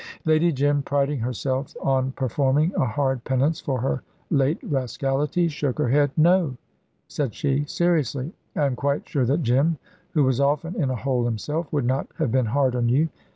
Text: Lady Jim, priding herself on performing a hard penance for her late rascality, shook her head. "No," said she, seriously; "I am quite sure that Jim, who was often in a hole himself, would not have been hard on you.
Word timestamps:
Lady 0.25 0.51
Jim, 0.51 0.81
priding 0.81 1.19
herself 1.19 1.77
on 1.79 2.11
performing 2.13 2.73
a 2.75 2.85
hard 2.87 3.23
penance 3.23 3.59
for 3.61 3.81
her 3.81 4.01
late 4.31 4.57
rascality, 4.63 5.47
shook 5.47 5.77
her 5.77 5.89
head. 5.89 6.09
"No," 6.17 6.57
said 7.07 7.35
she, 7.35 7.65
seriously; 7.65 8.33
"I 8.55 8.65
am 8.65 8.75
quite 8.75 9.07
sure 9.07 9.25
that 9.27 9.43
Jim, 9.43 9.77
who 10.15 10.23
was 10.23 10.39
often 10.39 10.73
in 10.81 10.89
a 10.89 10.95
hole 10.95 11.25
himself, 11.25 11.71
would 11.71 11.85
not 11.85 12.07
have 12.17 12.31
been 12.31 12.47
hard 12.47 12.75
on 12.75 12.89
you. 12.89 13.09